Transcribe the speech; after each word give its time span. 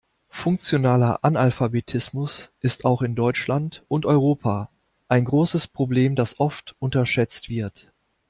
Funktionaler 0.31 1.19
Analphabetismus 1.23 2.51
ist 2.59 2.85
auch 2.85 3.03
in 3.03 3.13
Deutschland 3.13 3.83
und 3.87 4.07
Europa 4.07 4.71
ein 5.09 5.25
großes 5.25 5.67
Problem, 5.67 6.15
das 6.15 6.39
oft 6.39 6.75
unterschätzt 6.79 7.49
wird. 7.49 7.91